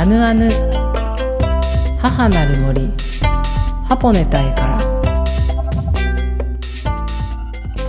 [0.00, 0.48] アヌアヌ。
[2.00, 2.90] 母なる森。
[3.86, 4.80] ハポネタイから。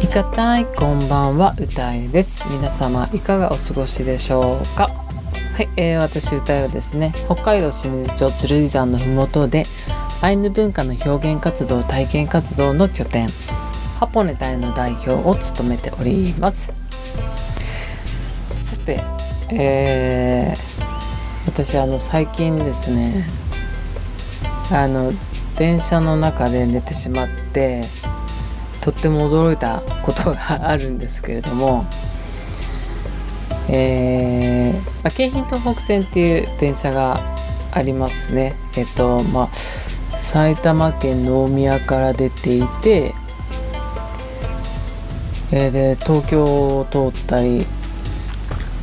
[0.04, 2.44] いかたいこんばんは歌えです。
[2.54, 4.89] 皆様いかがお過ごしでしょうか？
[5.55, 9.63] はい、えー、私歌えはですね北海道清水町鶴居山のふもとで
[10.21, 13.29] アイヌ文化の表現活動体験活動の拠点
[14.01, 16.73] ハポネタイの代表を務めております。
[18.59, 19.02] さて、
[19.53, 20.91] えー、
[21.45, 23.25] 私あの最近ですね
[24.71, 25.11] あの
[25.57, 27.83] 電車の中で寝てしまって
[28.81, 31.85] とっても驚いたことがあるんですけれども、
[33.69, 37.19] えー、京浜東北線っていう電車が
[37.73, 38.55] ありますね。
[38.75, 43.13] えっとまあ埼玉県能宮から出ていて、
[45.52, 47.66] えー、で東京を通ったり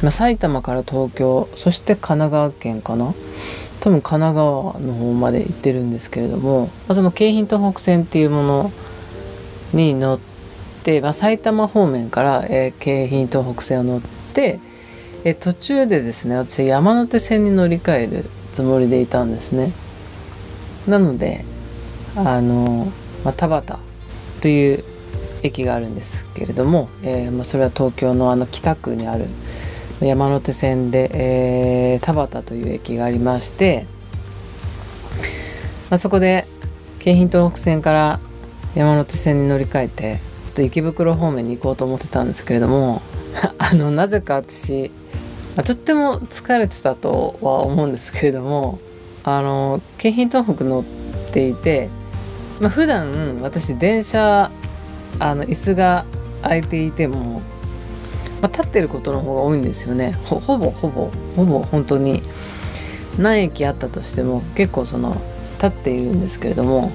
[0.02, 3.15] まあ、埼玉から東京そして神奈川県かな？
[3.80, 8.72] 多分神奈川の方まで行ってるんですけれども、まあ、その京浜東北線っていうもの
[9.72, 10.19] に乗っ
[10.83, 14.00] て、まあ、埼玉方面から、えー、京浜東北線を乗っ
[14.34, 14.61] て、
[15.25, 19.72] えー、途中でですね私山手線に乗り換えるつもりでいたんですね。
[20.87, 21.44] なので
[22.17, 22.91] あの、
[23.25, 23.78] まあ、田端
[24.41, 24.84] という
[25.42, 29.27] 駅があるんですけれども、えーまあ、それは東京のあの北区にある
[30.00, 31.10] 山手線で、
[31.94, 33.86] えー、田端という駅がありまして、
[35.91, 36.44] まあ、そこで
[37.00, 38.20] 京浜東北線から
[38.74, 43.02] 山手線に乗り換えてちょっと池袋方面に行こうと思ってたんですけれども
[43.58, 44.91] あのなぜか私、
[45.56, 48.78] ま、とっても疲れてたとは思うんですけれども
[49.24, 50.84] あの京浜東北乗っ
[51.32, 51.88] ていて、
[52.60, 54.50] まあ、普段私電車
[55.19, 56.04] あの椅子が
[56.42, 57.42] 空いていても
[58.41, 60.19] まあ、立ってることの方が多いんですよね。
[60.25, 62.22] ほぼほぼほぼ本当に。
[63.19, 65.20] 何駅あったとしても結構その
[65.55, 66.92] 立っているんですけれども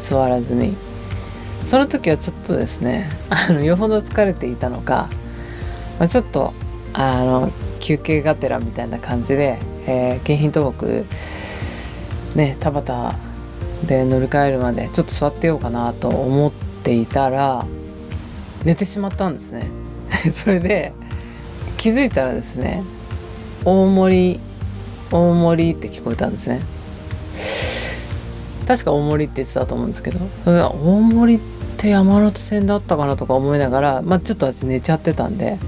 [0.00, 0.76] 座らずに。
[1.64, 5.08] その時はちょっとですねあのよほど疲れていたのか、
[5.98, 6.54] まあ、ちょっと
[6.92, 11.04] あの休憩がてらみたいな感じで、えー、京浜東
[12.32, 13.16] 北ね田端
[13.84, 16.52] で乗り換えるまでちょっと座ってようかなと思っ
[16.84, 17.66] ていたら
[18.64, 19.68] 寝てしまったんですね。
[20.32, 20.92] それで
[21.76, 22.82] 気づいたらですね
[23.64, 24.40] 大森
[25.10, 26.60] 大森って聞こえたんですね。
[28.66, 31.40] 確か大森って言ってたと思うんですけど大森っ
[31.76, 35.58] て山手線だったかなとか思いながら、まあ、ちょっと私寝ちゃってたんで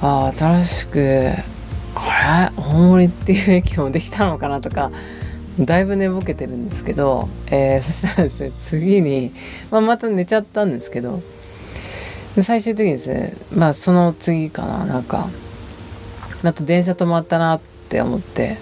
[0.00, 1.32] ああ新しく
[1.94, 4.90] あれ大森っていう駅もできたのかなとか
[5.60, 9.32] だいぶ寝ぼけてるんですけど、えー、そしたらですね次に、
[9.70, 11.22] まあ、また寝ちゃったんですけど
[12.42, 15.28] 最終的にですねまあその次かななんか。
[16.42, 18.58] また電車止まったなって思って。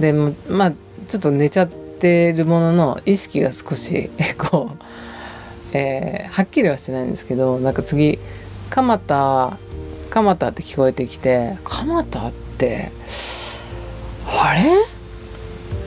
[0.00, 0.72] でまあ
[1.06, 4.84] ちょっと寝ちゃってるものの意識が少し こう、
[5.72, 8.18] えー、はっきりはしてないんですけどなんか次
[8.70, 9.56] 蒲田
[10.10, 12.92] 蒲田って聞こえてきて蒲田って
[14.40, 14.62] あれ？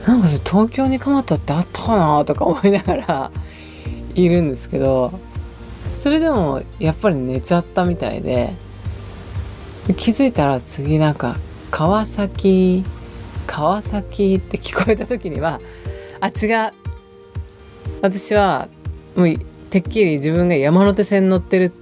[0.06, 3.30] なんか東京に蒲田ってあったかなとか思いながら
[4.14, 5.18] いるんですけど
[5.96, 8.54] それでもやっぱり寝ちゃったみたいで
[9.96, 11.36] 気づいたら次なんか
[11.70, 12.84] 川崎
[13.46, 15.60] 川崎って聞こえた時には
[16.20, 16.72] あ違う。
[18.00, 18.68] 私は
[19.16, 19.38] もう
[19.70, 21.72] てっきり自分が山手線乗ってる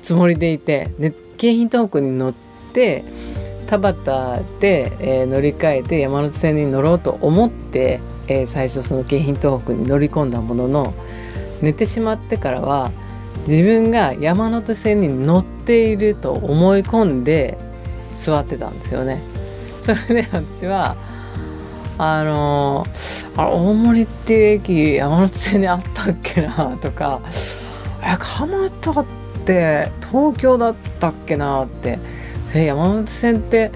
[0.00, 2.34] つもりでいて、ね、京浜東北に乗っ
[2.72, 3.04] て
[3.66, 3.94] 田端
[4.60, 10.94] で、えー、乗り換えて山手線に乗ろうと思って、えー、最初その京浜東北に乗り込んだものの
[11.60, 12.90] 寝てしまってからは
[13.46, 17.58] 自分が山手線に乗っていると思い込んで
[18.14, 19.20] 座ってたんですよね。
[19.80, 20.96] それで私は
[21.98, 22.86] あの
[23.36, 27.20] あ大森っていう駅山手線にあったっけなとか
[28.02, 29.06] え蒲田っ
[29.44, 31.98] て東京だったっけなって
[32.54, 33.72] え山手線って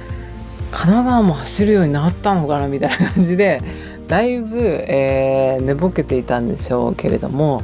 [0.70, 3.62] 神奈川も走るようになったのかなみたいな感じで
[4.08, 7.62] だいぶ、えー、寝ぼけていたんでしょうけれども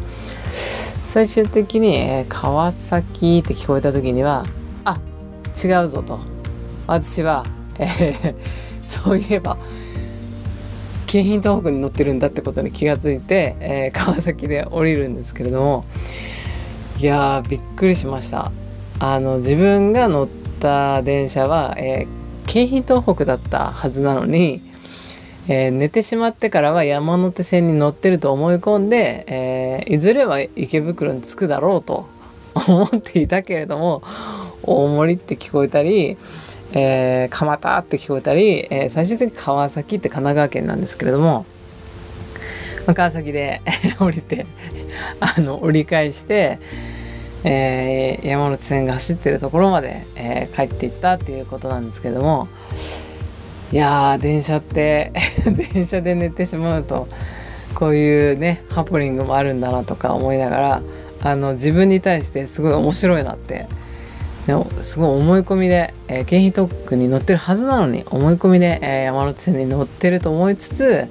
[1.12, 4.47] 最終的に、えー、川崎って聞こえた時には
[4.82, 4.99] あ
[5.62, 6.19] 違うぞと。
[6.87, 7.44] 私は、
[7.79, 8.35] えー、
[8.81, 9.59] そういえば
[11.06, 15.85] 京浜東北に乗ってるんだってことに気が付いて、えー、川崎で降りるんですけれども。
[16.99, 18.50] いやびっくりしました。
[18.99, 20.29] あの自分が乗っ
[20.61, 24.62] た電車は、えー、京浜東北だったはずなのに
[25.49, 32.06] えー、寝てしまってからは山手線に乗ってると思い込んで、えー、いずれは池袋に着くだろうと
[32.69, 34.03] 思っていたけれども
[34.62, 36.17] 大森って聞こえたり、
[36.73, 41.45] えー、蒲田って聞こえたり、えー、最終的に川崎って神奈川県なんですけれども、
[42.87, 43.62] まあ、川崎で
[43.99, 44.47] 降りて
[45.19, 46.61] あの折り返して、
[47.43, 52.47] えー、山手線が走ってるところまで、えー、帰っていったっていうことなんですけども
[53.73, 55.13] いや電車って
[55.73, 57.09] 電車で寝てしまうと
[57.75, 60.83] こういうねハプニングもあるんだなとか思いながら
[61.23, 63.67] あの自分に対してすごい面白いなって
[64.47, 71.07] でもすごい思い込みで、えー、京浜特区に乗ってるはずなのに思い込みで、えー、山手線に乗ってると思いつつ、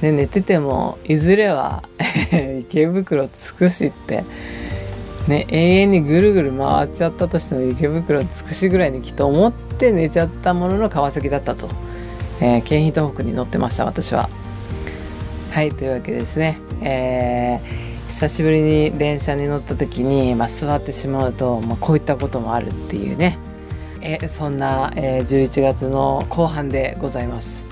[0.00, 1.84] で寝ててもいずれは
[2.58, 4.24] 池袋着くしって、
[5.28, 11.68] ね、永遠にぐるぐる回っちゃったとしても池袋着くしぐらいにきっと思って寝ちゃったものの川崎だったと、
[12.40, 14.28] えー、京浜東北に乗ってました私は。
[15.50, 16.58] はいというわけですね。
[16.82, 23.38] えー久しぶりに電車に乗った時に、まあ、座ってしまうと、まあ、こういったこともあるっていうね
[24.02, 27.64] えそんな、えー、11月の後半でございます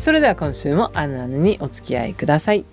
[0.00, 2.64] それでは今週もあぬあぬにお付き合いください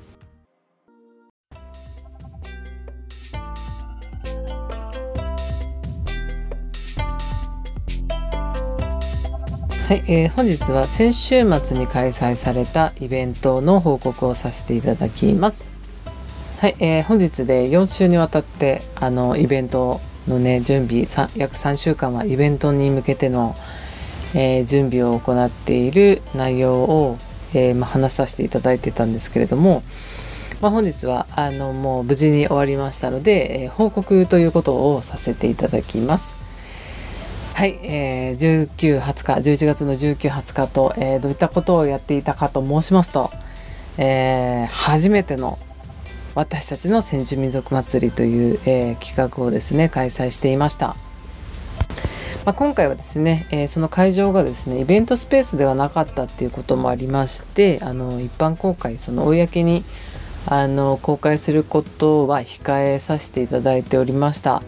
[9.94, 15.72] はい、えー、本日は先週末に開催されたイベントの報告をさせていただきます
[16.60, 21.04] はい、えー、本日で4週にわたってあのイベントのね準備
[21.36, 23.54] 約3週間はイベントに向けての、
[24.34, 27.19] えー、準備を行っている内容を、
[27.54, 29.84] えー、ま、話させていただいてたんですけれども、
[30.60, 36.43] ま、本日はあのもう無事に終わりましたので、え報告ということをさせていただきます。
[37.53, 43.29] はい、えー、19、20日、11月の19、20日と、えー、どういったことをやっていたかと申しますと、
[44.00, 45.59] えー、初めての
[46.33, 50.95] 私たちの先住民族祭りという、えー、企画をですね開催していました。
[52.44, 59.85] まあ、今回はですね、えー、その会場がですねイベントスペースではなかったっていうこともありましてあの一般公開その公に
[60.47, 64.61] あの公開することは控えさせていただいておりました。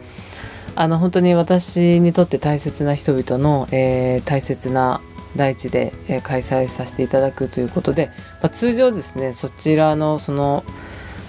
[0.76, 5.02] あの本当に私にとって大切な人々の、えー、大切な
[5.36, 8.08] 大地で、えー、開催させていただくということで、
[8.42, 10.64] まあ、通常ですねそちらのその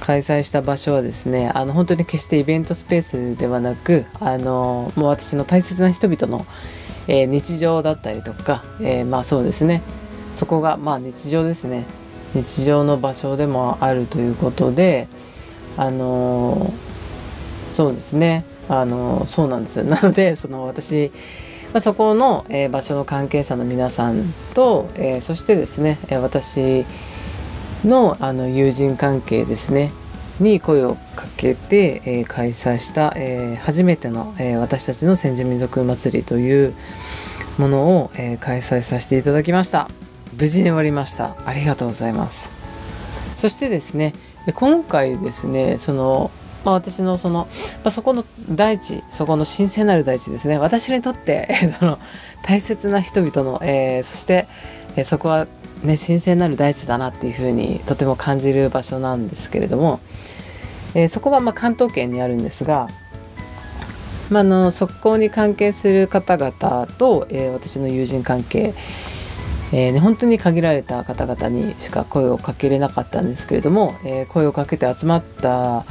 [0.01, 6.45] 開催した場所はですねあの本当に決してイベントスペースではなくあのもう私の大切な人々の、
[7.09, 9.83] えー、日常だったりとか、え、まあそうですね。
[10.35, 11.87] そこがまあ日常ですね。
[12.35, 15.09] 日常の場所でもあるということで
[15.79, 16.73] あの
[17.71, 18.45] そうですね。
[18.69, 19.85] あのそうなんですよ。
[19.89, 21.11] なのでその私
[21.73, 26.87] まあ、そこの、えー、場所の関係者の皆さんと、えー、そしてですね、え、私
[27.85, 29.93] のあの友人関係ですね
[30.41, 36.75] に声をかけて、えー、開催した、えー、初めての、えー、私たちの先住民族祭りという
[37.59, 39.89] ものを、え開催させていただきました。
[40.39, 41.37] 無事に終わりました。
[41.47, 42.51] ありがとうございます。
[43.35, 44.15] そしてですね
[44.55, 46.31] 今回ですねその
[46.67, 47.49] まあ、私のその、ま
[47.85, 50.59] あ、そこの大地そこの神聖なる大地ですね。
[50.59, 51.49] 私にとって
[51.79, 52.01] その
[52.43, 54.49] 大切な人々の、えー、そして、
[54.97, 55.47] えー、そこは
[55.85, 60.01] ね、神聖なる大地だなっていうふうにとても感じる場所なんですけれども、
[60.95, 62.89] え、そこはま関東圏にあるんですが、
[64.31, 68.75] まあ、のそこに関係する方々と、え、私の友人関係、
[69.73, 75.85] えーね、本当に限られた方々にしか声をかけれなかったんですけれども、えー、声をかけて集まった、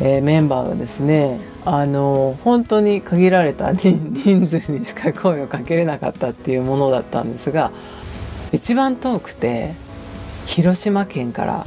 [0.00, 7.70] えー、メンバーがですねあの本当に限られた 人数にしか声をかけれなかったっていうものだったんですが
[8.52, 9.74] 一番遠くて
[10.46, 11.66] 広島県から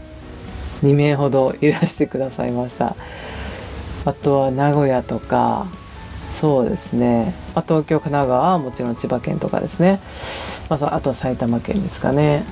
[0.84, 2.96] 2名ほどいらしてくださいました。
[4.06, 5.66] あとは名古屋とか
[6.32, 10.00] そうですね、まあ、東京神奈川はもちろん千葉県とかですね、
[10.70, 12.44] まあ、あとは埼玉県ですかね。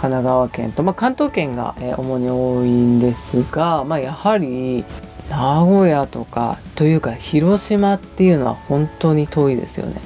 [0.00, 4.82] 神奈川県と、まあ、関東圏が、え主に多いんですが、まあ、やはり
[5.28, 10.00] 名古屋とかというか広島っていうのは本当に遠いですよね。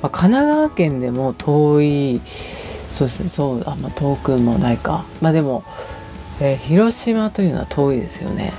[0.00, 5.04] まあ、神奈川県でも遠いそうですねそうあんま遠くもないか。
[5.20, 5.62] まあでも、
[6.40, 8.54] えー、広島というのは遠いですよね。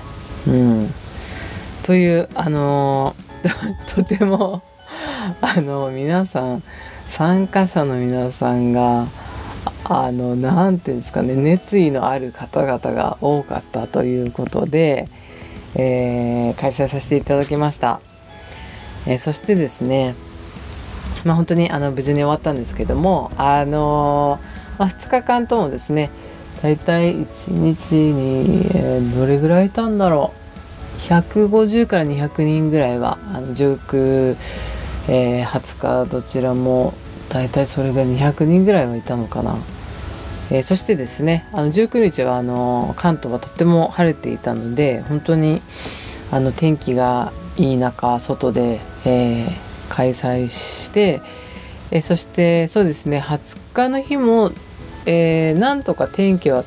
[0.48, 0.94] うん。
[1.82, 4.62] というあのー、 とても
[5.42, 6.64] あの皆さん
[7.10, 9.08] 参加者の皆さんが
[9.86, 15.08] あの何ていうんですかね熱意のある方々が多かったということで、
[15.76, 18.00] えー、開催させていただきました、
[19.06, 20.16] えー、そしてですね
[21.26, 24.40] まあ、本当にあの無事に終わったんですけども、あの
[24.78, 26.10] まあ、2日間ともですね
[26.62, 30.44] 大体1日に、え、どれぐらいいたんだろう。
[31.00, 34.36] 150から200人ぐらいはあの上空
[35.10, 36.94] え、20日どちらも
[37.34, 39.58] 大体それが200人ぐらいはいたのかな。
[40.52, 45.62] えー、そしてですねあの19日はあの関東はとっても晴れていたので本当に
[46.32, 49.52] あの天気がいい中外で、えー、
[49.90, 51.22] 開催して、
[51.92, 54.52] えー、そしてそうですね20日の日も、
[55.06, 56.66] えー、なんとか天気は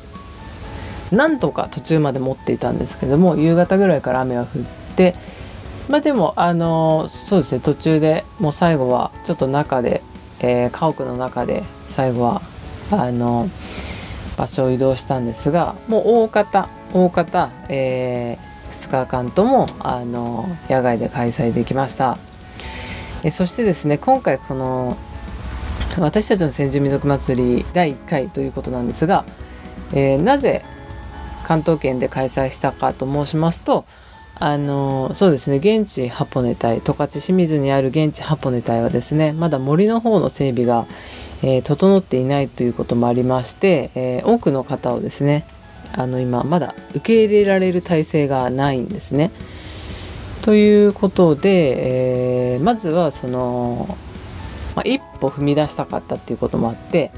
[1.11, 5.13] なんとか途中まで持っていたんですけども夕方ぐらいから雨は降って
[5.87, 10.01] まあでもあのそうですね途中でもう最後はちょっと中で、
[10.39, 12.41] えー、家屋の中で最後は
[12.91, 13.49] あの
[14.37, 22.17] 場所を移動したんですがもう大方大方、えー、2日間ともあの野外で開催できました。
[23.23, 24.95] えそしてですね今回この
[25.99, 29.25] 私たちの先住民族祭り第1回ということなんですが、
[29.91, 30.63] えー、なぜ
[31.43, 33.85] 関東圏で開催したかと申しますと
[34.39, 40.85] あのそうですね現地箱根隊十勝清水にある現地箱根隊はですねまだ森の方の整備が、
[41.41, 45.45] えー、整っていないということもありまして、えー、多くの方をですね
[45.93, 49.31] あの今まだ受け入れられる体制がないんですね。
[50.43, 53.97] ということで、えー、まずはその、
[54.75, 57.11] まあ、一歩踏み出したかったっていうこともあって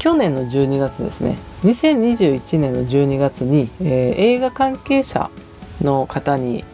[0.00, 5.30] 去年の12月ですね2021年の12月に、えー、映画関係者
[5.80, 6.64] の方に、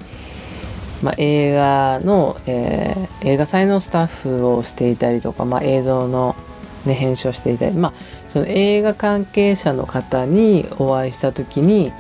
[1.03, 6.37] まあ、映画の、えー、映画祭のスタッフをしていたりとか、まあ、映像の、
[6.85, 7.93] ね、編集をしていたり、まあ、
[8.29, 11.93] その映画関係者の方にお会いした時に、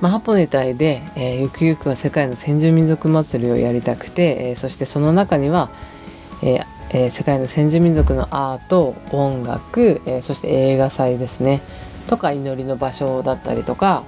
[0.00, 5.70] まあ、ハポネ隊で、えー、ゆくゆくは世界の先住民族祭りをやりたくて、えー、そしてその中には、
[6.42, 11.62] えーえー、世界の先住民族のアート音楽、えー、そして映画祭ですね
[12.06, 14.04] とか祈りの場所だったりとか、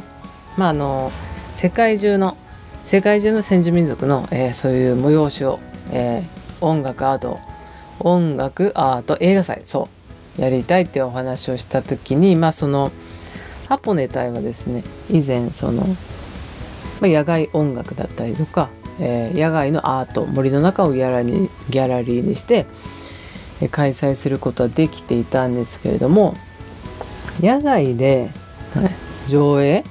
[0.59, 1.11] まあ、あの
[1.57, 2.37] 世界中の
[2.85, 5.59] 世界中の先住民族の、えー、そういう催しを、
[5.91, 7.41] えー、音楽アート
[7.99, 9.89] 音楽アート映画祭そ
[10.39, 12.93] うやりたいっていうお話をした時にまあその
[13.71, 15.87] ハポネ隊はですね以前その、ま
[17.05, 18.69] あ、野外音楽だったりとか、
[19.01, 22.67] えー、野外のアート森の中をギャラリーギャラリーにして、
[23.63, 26.37] え、開催することはできていたんですけれども
[27.41, 28.29] 野外で、
[28.75, 28.91] はい、
[29.27, 29.85] 上映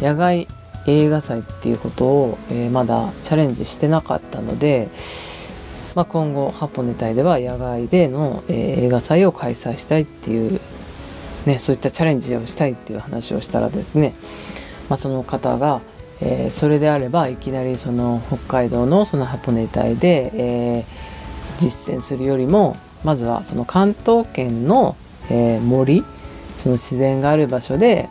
[0.00, 0.46] 野外
[0.86, 4.88] 映画祭っていうことを、えー、まだチャレンジしてなかったので、
[5.94, 8.56] まあ、今後ハポネ隊では野外での、えー、
[8.86, 10.60] 映画祭を開催したいっていう、
[11.46, 14.14] ね、そういったチャレンジをしたいっていう話をしたらですね、
[14.88, 15.80] まあ、その方が、
[16.20, 20.84] えー、それであればいきなりその北海道のそのハポネ隊で、え
[21.58, 24.96] 実践するよりもまずはその関東圏の、
[25.28, 26.02] え森
[26.56, 28.08] その自然がある場所で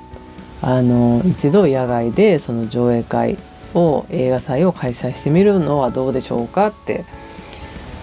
[0.62, 3.38] あの一度野外でその上映会
[3.74, 7.06] を映画祭を開催してみるのはどうでしょうかって、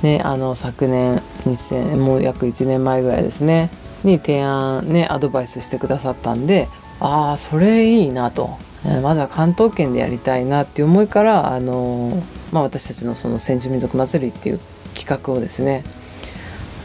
[0.02, 3.70] ね、あの昨年2000もう約1年前ぐらいですね。
[4.04, 6.68] に提案ねアドバイスしてくださったんで
[7.00, 8.56] ああそれいいなと、
[9.02, 12.22] まずは関東圏でやりたいなっていう思いからあの、
[12.52, 14.60] まあ、私たちのその先住民族祭りっていう
[14.94, 15.84] 企画をですね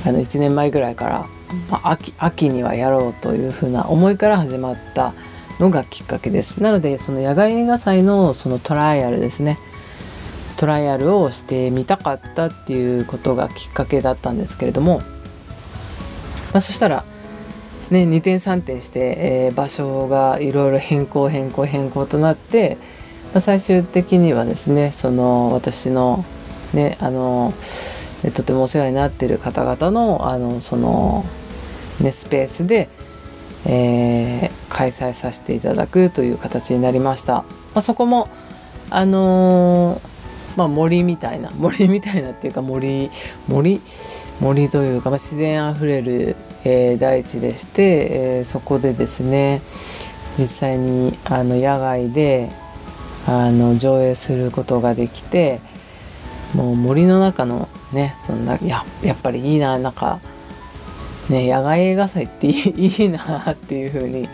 [0.05, 1.25] あの1年前ぐらいから、
[1.69, 5.13] まあ、秋秋にはやろうというふうな思いから始まった
[5.62, 6.62] のがきっかけです。
[6.62, 9.60] なのでその野外映画祭のそのトライアルですね。
[10.58, 15.00] トライアルをしてみたかったっていうことがきっかけだったんですけれども、
[16.53, 17.03] まあ、そしたら
[17.89, 22.77] ね2点3点して、えー、場所がいろいろ変更変更変更となって、
[23.34, 26.25] まあ、最終的にはですねその私の
[26.74, 27.53] ねあの
[28.36, 31.25] とてもお世話になっている方々のあのその、
[32.00, 32.88] ね、スペースで、
[33.65, 37.34] えー、開催させていただくという形になりました。
[37.34, 38.30] まあ、そこも
[38.89, 43.10] あのー、まあ、森みたいな 森みたいなっていうか森
[43.48, 43.82] 森
[44.39, 49.62] 森というか、まあ、自然あふれる、えー、大地でして、えー、そこでですね
[50.38, 52.50] 実際にあの野外で
[53.27, 55.62] あの上映することができて
[56.53, 60.20] もう森の中のねそんなややっぱりいいななんか
[61.31, 64.29] ね野外映画祭っていいなっていう風に、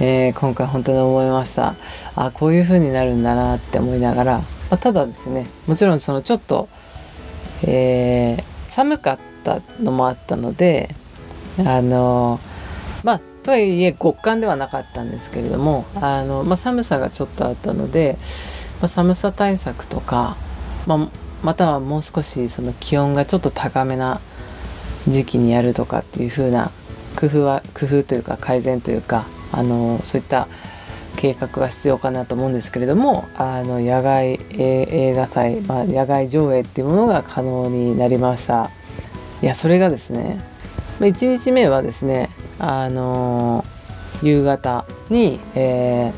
[0.00, 1.74] えー、今回本当に思いました。
[2.14, 6.68] あこういう風になるんだなって思いながら、まあ、ただですねもちろんそのちょっと、
[7.62, 10.90] えー、寒かったのもあったので
[11.58, 12.40] あの
[13.02, 18.18] まあとはいえ極寒ではなかったんですけれどもあの、まあ、寒さがちょっとあったので、
[18.80, 20.36] まあ、寒さ対策とか、
[20.86, 21.08] まあ、
[21.42, 24.20] またはもう少しその気温がちょっと高めな
[25.08, 26.70] 時期にやるとかっていう風な
[27.18, 30.48] 工夫は工夫というか改善というかあのそういった
[31.16, 38.70] 計画が必要かなと思うんですけれどもあの野外映画祭、まあ、野外上映っていうものが可能になりました。
[39.42, 40.40] いやそれがですね
[41.00, 43.64] 1日目はですねあの
[44.22, 46.12] 夕方に、え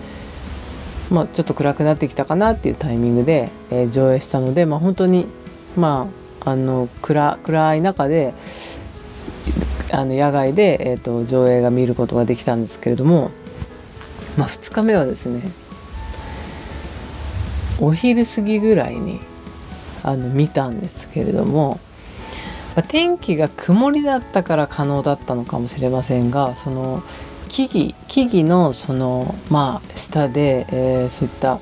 [1.11, 5.26] ー、もうちょっと暗くなってきたかなっていうタイミングで、えー、上映したので、まあ、本当に
[5.76, 6.09] ま
[6.45, 8.35] ああの暗暗い中で
[9.92, 13.30] あの野外で、えーと、上映が見ることができたんですけれども、
[14.37, 15.42] まあ、2日目はですね
[17.80, 19.20] お昼過ぎぐらいに
[20.02, 21.80] あの見たんですけれども、
[22.76, 27.02] まあ、天気が曇りだったから可能だったのかもしれませんがその
[27.48, 31.60] 木々木々のそのまあ下で、えー、そういった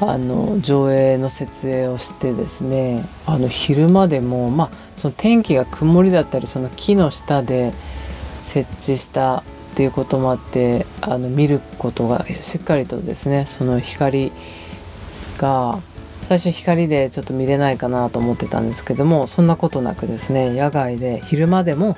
[0.00, 7.72] あの上映の設営をしてですねあの昼間でも、まあ、その天気が曇りだったりその木の下で
[8.40, 9.42] 設置したっ
[9.76, 14.32] ていうこともあってあの見ることがしっかりとですねその光
[15.38, 15.78] が
[16.22, 21.96] 最初光でちょっと見れないかなと思ってたんですけどもそんなことなくですね野外で昼間でも、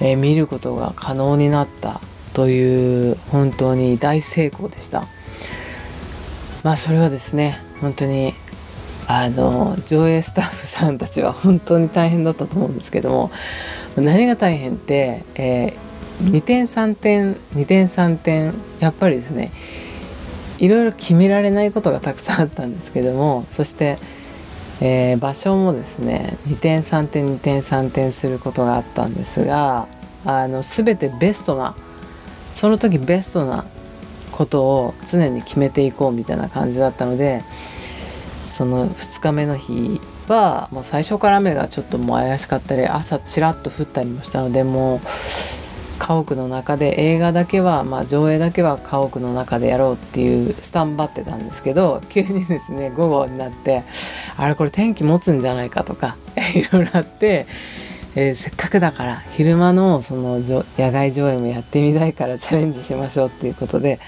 [0.00, 2.00] えー、見ることが可能になった
[2.32, 5.04] という本当に大成功でした。
[6.64, 8.32] まあそれはですね本当に
[9.06, 13.30] あの上映スタッフさんたちは本当に大変だったと思うんですけども
[13.96, 19.52] 何が大変って、えー、2点3点2点3点やっぱりですね
[20.58, 23.98] いろいろ決められないことがたくさんあったんですけどもそして、
[24.80, 29.86] えー、場所もですね2点3点2点3点することがあったんですが
[30.24, 31.74] あの全てベストな
[32.54, 33.66] その時ベストな
[34.34, 37.42] ことを常に決めていこうみたいな感じだったので
[38.46, 45.00] その2日目の日はもう最初から雨がちょっともう怪しかったり朝ちらっと降ったりもしたのでもう
[45.98, 53.84] 家屋の中で映画だけは、まあ、上映だけは家屋の中でやろうっていうスタンバってたんですけど急にですね午後になって
[54.36, 56.16] あれこれ天気持つんじゃないかとか
[56.54, 57.46] いろいろあって
[58.16, 60.38] えー、せっかくだから昼間のその
[60.78, 63.98] 野外上映もやってみたいからチャレンジしましょうっていうことで、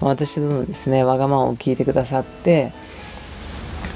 [0.00, 2.72] まあ、私のですねわがままを聞いてくださって、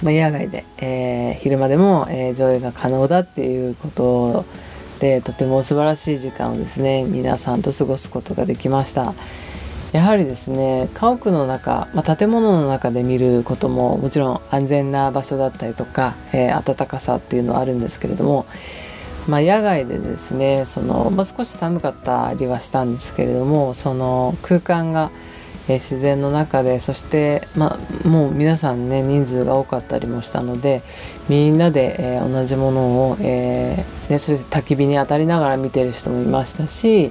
[0.05, 4.45] まあ、野外で、えー、昼間でも、えー、上映が可能だっていうこと
[5.01, 9.14] でとても素晴らしい時間をですね皆さんと過ごすことができました。
[9.93, 18.47] やはりですね家屋の中、まあ、建物の中で見ることももちろん安全な場所だったりとか、え、暖かさっていうのはあるんですけれども
[19.29, 25.11] まあ、野外でですねその、まあ、少し寒かったりはしたんですけれどもその空間が、
[25.69, 30.83] えー、自然の中でそして、まあ、もう皆さんね人数が多かったりもしたので
[31.29, 37.11] みんなで、えー、同じものを、えーね、そして焚き火に当たりながら見てる人もいましたし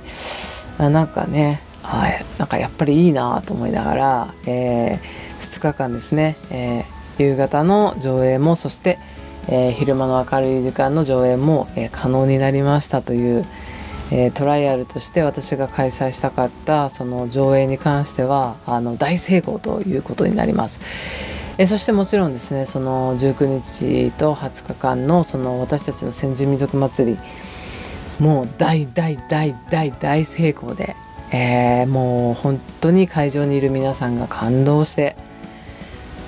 [0.78, 2.08] あなんかねあ
[2.40, 5.00] なんかやっぱりいいなと思いながら、えー、
[5.40, 8.98] 2日間ですね、えー、夕方の上映もそして
[9.48, 13.46] えー、昼間の明るい時間の上映も、えー、可能になりましたという、
[14.12, 20.80] えー、トライアルとして私が開催したかったその上映に関してはあの大成功ということになります。
[21.58, 27.18] えそしてもちろんですねその19日と20日間のその私たちの先住民族祭り
[28.20, 30.96] もう大大大大大成功で、
[31.32, 35.16] え、もう本当に会場にいる皆さんが感動して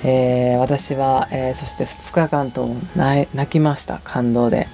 [0.04, 4.68] えー、私は、えー、そして2日間と泣きました感動で、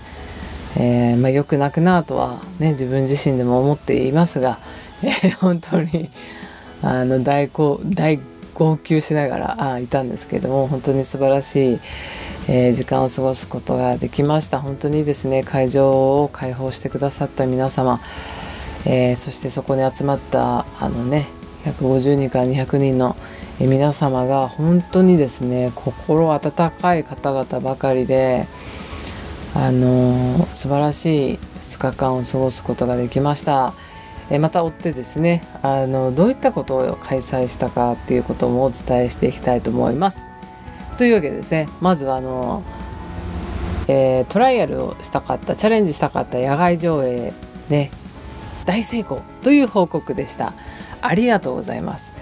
[0.77, 4.59] えー、まあ、よく泣くなとはね自分自身でも思っていますが、
[5.03, 6.11] えー、本当に
[6.83, 8.19] あの大号大
[8.53, 11.79] 号泣しながらあいたんですけれども本当に素晴らしい、
[12.47, 14.61] え時間を過ごすことができました。
[14.61, 18.01] 本当にですね会場を開放してくださった皆様、
[18.85, 21.27] えそしてそこに集まったあのね
[21.65, 23.17] 150人から200人の
[23.61, 28.47] 皆様が本当にですね心温かい方々ばかりで
[29.55, 33.73] あの素晴らしい2日間を過ごすことができました。
[34.31, 40.25] えまた追ってですねあのどういったことを開催したかっていうこともお伝えしていきたいと思います。
[40.97, 42.63] というわけでですねまずはあの、
[43.87, 47.33] えー、トライアルをしたかったチャレンジしたかった野外上映
[47.69, 47.91] で
[48.65, 50.55] 大成功という報告でした。
[51.03, 52.14] ありがとうございます。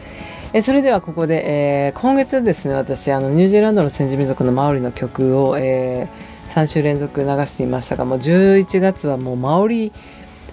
[0.54, 9.92] えそれではここで、えー、今月ですね私あのニュージーランドの先住民族のマオリの曲を、えー、3週連続流していましたがもう11月はもうマオリ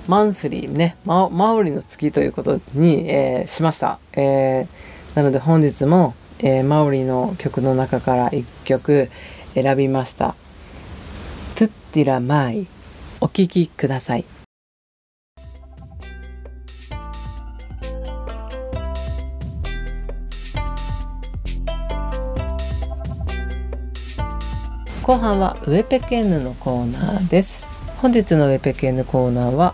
[0.07, 4.67] マンスリーねママオリの月ということに、えー、しました、え
[5.15, 9.09] なので本日も、えマオリの曲の中から1曲
[9.53, 10.33] 選びました
[11.55, 12.65] 「トゥッティラマイ」
[13.21, 14.38] お聴きください。
[25.10, 27.65] 後半はウエペケンヌのコーナーです
[27.98, 29.74] 本日のウエペケンヌコーナーは、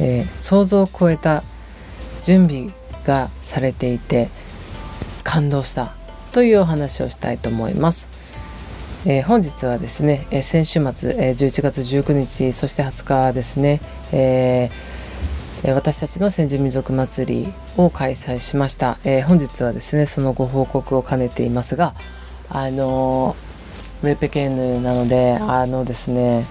[0.00, 1.42] えー、想像を超えた
[2.22, 2.68] 準備
[3.04, 4.30] がされていて
[5.24, 5.92] 感動した
[6.32, 8.08] というお話をしたいと思います。
[9.04, 21.92] えー、本日はですね、えー、先週末、えー、11月19日そして20日ですね、えー、私たちの先住民族祭りを開催しました、えー、本日はですねそのご報告を兼ねていますが
[22.48, 23.36] あの
[24.02, 26.44] ウェペケンヌなのであのですね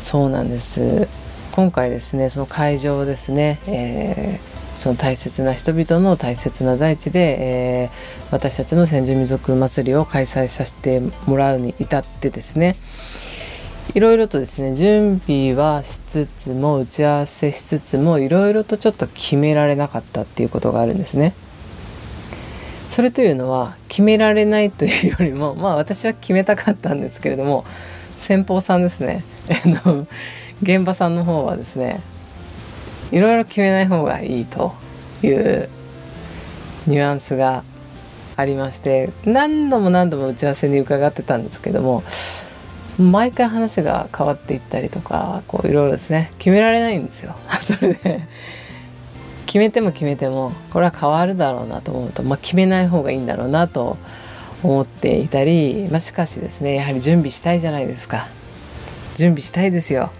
[0.00, 1.08] そうなんです
[1.52, 12.76] 今回ですねその会場ですね、えーその大切な人々の大切な大地で、えー、私たちの先住民族祭りを開催させてもらうに至ってですね
[13.94, 21.34] いろいろとですね準備はしつつも打ち合わせしつつもいろいろとちょっと決められなかったっていうことがあるんですね。
[22.96, 27.66] それというのは決められないというよりも まあ私は決めたかったんですけれども
[28.16, 29.22] 先方さんですね
[30.62, 32.00] 現場さんの方はですね
[33.12, 34.72] いろいろ決めない方がいいと
[35.22, 35.68] いう
[36.86, 37.64] ニュアンスが
[38.34, 42.02] ありまして何度も何度も打ち合わせに伺ってたんですけども
[42.98, 47.36] 毎回話が変わっていったりとかこういろいろですね決められないんですよ。
[47.60, 48.22] それで
[49.46, 53.96] 決めても決めてもこれは変わるだろうなと思うと、まあ、決めない方がいいんだろうなと
[54.62, 58.26] 思っていたり、まあ、しかしですねやはり準備したいじゃないですか。
[59.14, 60.10] 準備したいですよ。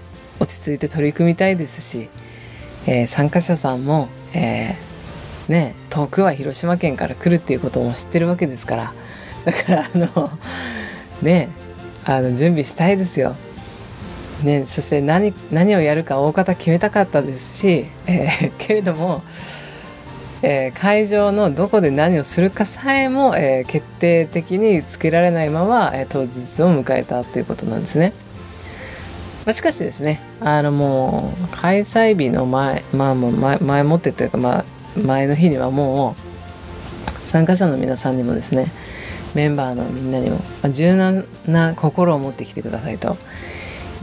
[0.40, 2.08] 落ち着いて取り組みたいですし
[2.86, 8.94] えー、参加者さんも、えー、ね、遠くは広島県から来るっていうことも知ってるわけですから。
[9.44, 10.30] だからあの
[11.22, 11.48] ね
[12.04, 13.36] あの準備したいですよ。
[14.42, 19.22] ね、そして何何をやるか大方決めたかったですし、えー、 けれども、
[20.42, 28.12] えー、会場のどこで何をするかさえも、えー、決定的につけられないまま、え当日を迎えたということなんですね。
[29.46, 34.64] まあ、しかしですねあのもう開催日の前まあもう前前もってというかまあ
[34.98, 38.66] 前の日にはもう参加者の皆さんにもですね
[39.36, 43.16] メンバーのみんなにも、まあ、柔軟な心を持ってきてくださいと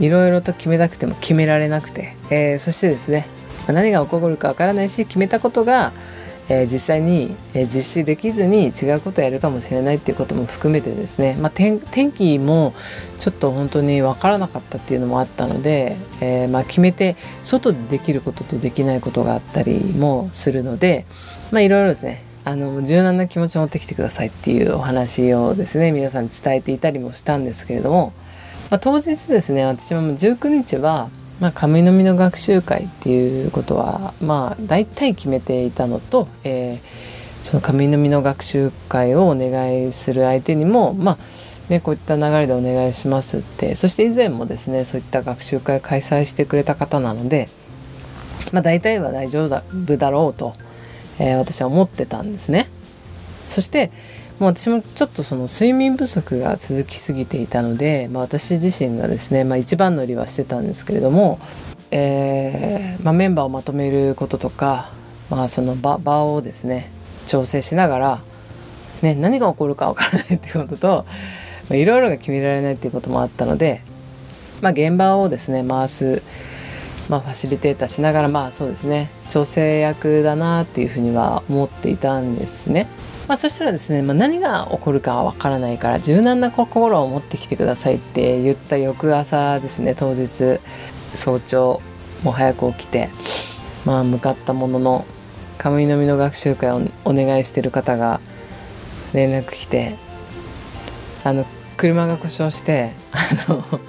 [0.00, 3.26] いろいろと決めたくても決められなくて、えー、そしてですね、
[3.66, 5.92] 何が起こるかわからないし決めたことが
[6.48, 12.74] えー、実際に、え、実施できずに違うことをやるかもしれないっていうことも含めてですね、まあ、天気も
[13.18, 21.06] ちょっと本当に分からなかったっていうのもあったので、えー、まあ、決めて外でできることとできないことがあったりもするので、
[21.50, 28.12] まあ、いろいろですねあの柔軟な気持ちを持ってきてくださいっていうお話をですね皆さんに伝えていたりもしたんですけれども、
[28.74, 31.08] まあ、当日ですね私も19日は
[31.38, 36.78] まあ、神のみの学習会っていうことはまあ大体決めていたのと、えー、
[37.44, 41.18] その神のみの学習会をお願いする相手にもまあ
[41.68, 47.48] ねこういった流れでお願いしますってそして以前もですねそういった学習会を開催してくれた方なので
[48.52, 50.54] まあ大体は大丈夫だろうと、
[51.20, 52.68] えー、私は思ってたんですね。
[53.48, 53.92] そして
[54.40, 61.38] もう私もちょっとその睡眠不足が続きすぎていたので、まあ、私自身がですね、まあ、一番乗りはしてたんですけれども、
[61.92, 64.90] えーまあ、メンバーをまとめることとか、
[65.30, 66.90] まあ、その場場をですね
[67.26, 68.22] 調整しながら、
[69.02, 71.06] ね、何が起こるか分からないってことと
[71.70, 73.82] いろいろが決められないっていうこともあったので、
[74.62, 76.22] まあ、現場をですね回す、
[77.08, 82.88] まあ、ファシリテーターしながらまあそうですね調整役だなっていうふうには思っていたんですね。
[83.28, 90.60] まあ、そしたらですね、まあ、何が起こるかは分からないから柔軟な心を持ってきてくださいって言った翌朝ですね当日
[91.14, 91.80] 早朝
[92.22, 93.08] もう早く起きて、
[93.86, 95.06] まあ、向かったものの
[95.56, 98.20] 神のみの学習会をお願いしてる方が
[99.14, 99.96] 連絡来て
[101.22, 103.64] あの車が故障してあの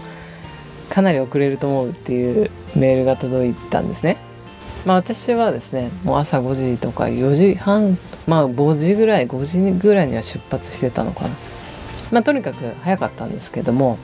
[0.89, 4.17] かなり遅れると思うっていうメールが届いたんですね。
[4.85, 11.29] まあ、私はですねもう朝5時とか4時半まあ5時ぐらい5時ぐらいには出発してたのかな。
[12.11, 13.97] まあ、とにかく早かったんですけども、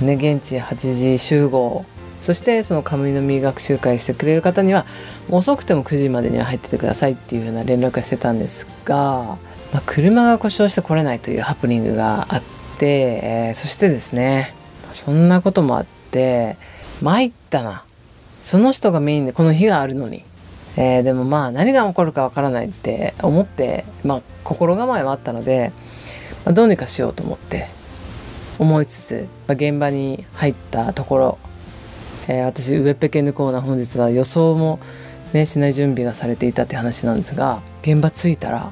[0.00, 1.84] ね、現地8時集合。
[2.20, 4.84] そしてその神の実学習会してくれる方には
[5.30, 9.38] 遅くても9時までには入っててくださいっていうような連絡をしてたんですが、
[9.72, 12.42] まあ、車が故障して来れないというハプニングがあっ
[12.78, 14.54] て、えー、そしてですね
[14.92, 16.56] そんなこともあって
[17.02, 17.84] 参ったな。
[18.42, 20.22] その人がメインでこの日があるのに、
[20.76, 25.72] えー、でもまあ何が起こるかわからないって思って、まあ、心構えはあったので、
[26.44, 27.68] まあ、どうにかしようと思って
[28.58, 31.38] 思いつつ、まあ、現場に入ったところ、
[32.28, 34.78] えー、私ウェッペケンヌコーナー本日は予想も、
[35.32, 38.70] ね、しない準備がされていたって話なんですが現場着いたら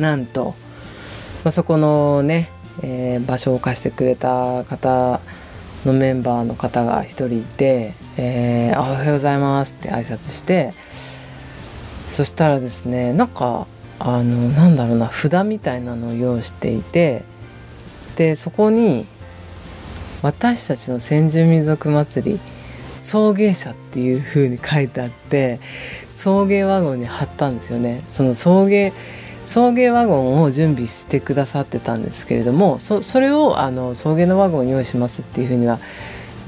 [0.00, 0.54] なんと、
[1.44, 2.50] まあ、そこのね、
[2.82, 5.20] えー、場所を貸してくれた方
[5.84, 10.74] のメンバーの方が一人いて「えー、おはようございます」って挨拶して
[12.08, 13.66] そしたらですねなんか
[14.00, 17.22] あのなんだろうな札みたいなのを用意していて
[18.16, 19.06] でそこに
[20.22, 22.40] 私たちの先住民族祭り
[22.98, 25.60] 送迎車っていう風に書いてあって
[26.10, 28.02] 送迎ワゴンに貼ったんですよね。
[28.08, 28.92] その送迎
[29.44, 35.78] 送迎ワゴンを準備してくださってたんですけれどもそそれをあの送迎のワゴン用意しますっていうふうには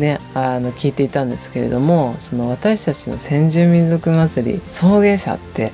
[0.01, 5.73] ねあの聞いていたんですけれどもその私たちの先住民族祭り送迎車って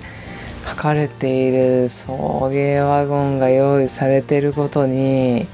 [0.68, 5.46] 書かれている送迎ワゴンが用意されてることに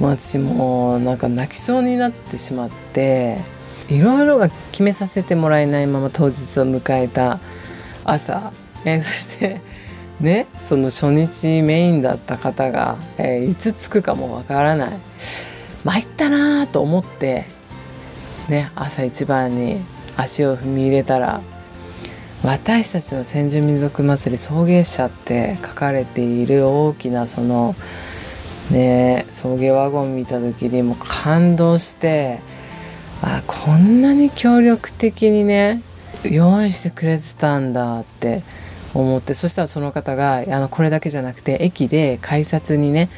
[0.00, 3.38] 私もなんか泣きそうになってしまって
[3.88, 7.38] いろいろが決めさせてもらえないまま当日を迎えた
[8.04, 8.52] 朝、
[8.84, 9.60] え、そして
[10.20, 14.98] ねその初日メインだった方が、えー、いつ着くかもわからない。
[15.84, 17.46] 参ったなと思って
[18.48, 19.80] ね朝一番に
[20.16, 21.42] 足を踏み入れたら
[22.44, 27.74] 私たちの先住民族祭り送迎車って書かれている大きなその
[28.70, 32.40] ね送迎ワゴン見た時にも感動して
[33.22, 35.80] あこんなに協力的にね
[36.24, 38.42] 用意してくれてたんだって
[38.92, 43.08] 思ってそしたらその方があのこれだけじゃなくて駅で改札にね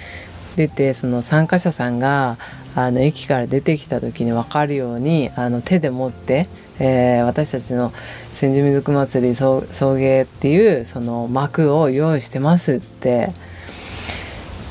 [0.56, 2.38] 出てその参加者さんが
[2.76, 6.46] あの駅から出てきた時に分かるようにあの手で持って、
[6.78, 7.90] えー、私たちの
[8.32, 13.32] 千住民族祭り送迎っていうその幕を用意してますって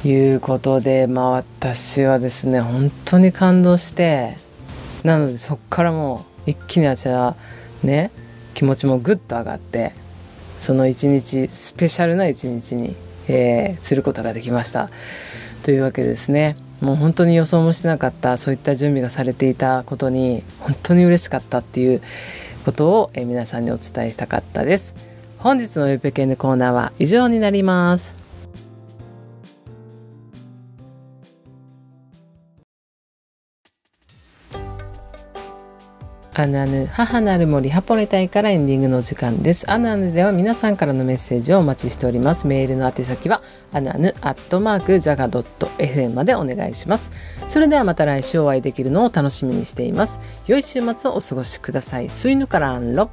[0.05, 4.37] いうことでまあ私はですね本当に感動して
[5.03, 7.35] なのでそっからもう一気に私は
[7.83, 8.11] ね
[8.53, 9.93] 気持ちもぐっと上がって
[10.59, 12.95] その一日スペシャルな一日に、
[13.27, 14.91] えー、することができました。
[15.63, 16.55] というわけですね。
[16.81, 22.01] もう本当に予想もしなかったそういった準備がされていたことに本当に嬉しかったっていう
[22.65, 24.95] ことを、え、皆さんにお伝えしたかったです。
[25.37, 28.24] 本日のウェペケンのコーナーは以上になります。
[36.37, 39.71] アナヌ母なる森ハポネ隊からエンディングの時間です。
[39.71, 42.45] アナヌでは皆さんからのメッセージをお待ちしております。
[42.45, 47.11] メールの宛先はアナヌアットマークジャガドット FM までお願いします。
[47.47, 50.19] それではまた来週お会いできるのを楽しみにしています。
[50.45, 52.09] 良い週末をお過ごしください。
[52.09, 53.09] スイヌカランロ。